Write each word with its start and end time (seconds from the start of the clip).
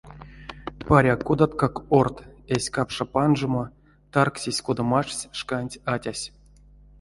Паряк, 0.87 1.19
кодаткак 1.27 1.75
орт,— 1.99 2.15
эзь 2.53 2.69
капша 2.75 3.05
панжомо, 3.13 3.63
таргсесь, 4.13 4.63
кода 4.65 4.83
маштсь, 4.91 5.27
шканть 5.39 5.81
атясь. 5.93 6.25